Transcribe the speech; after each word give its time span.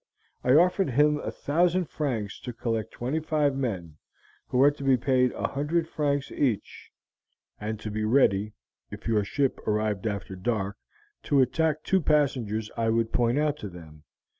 I 0.43 0.55
offered 0.55 0.89
him 0.89 1.19
a 1.19 1.29
thousand 1.29 1.85
francs 1.85 2.39
to 2.39 2.51
collect 2.53 2.89
twenty 2.91 3.19
five 3.19 3.55
men, 3.55 3.97
who 4.47 4.57
were 4.57 4.71
to 4.71 4.83
be 4.83 4.97
paid 4.97 5.31
a 5.33 5.49
hundred 5.49 5.87
francs 5.87 6.31
each, 6.31 6.89
and 7.59 7.79
to 7.81 7.91
be 7.91 8.03
ready, 8.03 8.53
if 8.89 9.07
your 9.07 9.23
ship 9.23 9.59
arrived 9.67 10.07
after 10.07 10.35
dark, 10.35 10.75
to 11.25 11.39
attack 11.39 11.83
two 11.83 12.01
passengers 12.01 12.71
I 12.75 12.89
would 12.89 13.13
point 13.13 13.37
out 13.37 13.57
to 13.57 13.69
them. 13.69 14.03